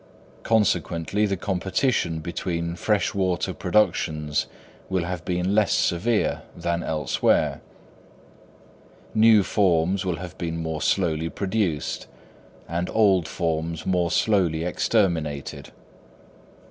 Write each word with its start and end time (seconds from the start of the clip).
Consequently, 0.41 1.27
the 1.27 1.37
competition 1.37 2.21
between 2.21 2.75
fresh 2.75 3.13
water 3.13 3.53
productions 3.53 4.47
will 4.89 5.03
have 5.03 5.23
been 5.25 5.53
less 5.53 5.73
severe 5.73 6.41
than 6.57 6.81
elsewhere; 6.81 7.61
new 9.13 9.43
forms 9.43 10.03
will 10.03 10.15
have 10.17 10.35
been 10.39 10.57
more 10.57 10.81
slowly 10.81 11.29
produced, 11.29 12.07
and 12.67 12.89
old 12.89 13.27
forms 13.27 13.85
more 13.85 14.09
slowly 14.09 14.63
exterminated. 14.65 15.69